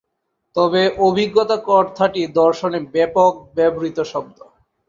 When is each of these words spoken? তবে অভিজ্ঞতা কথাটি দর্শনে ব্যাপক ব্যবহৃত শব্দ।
তবে 0.55 0.81
অভিজ্ঞতা 1.07 1.57
কথাটি 1.67 2.21
দর্শনে 2.39 2.79
ব্যাপক 2.93 3.31
ব্যবহৃত 3.55 3.97
শব্দ। 4.11 4.37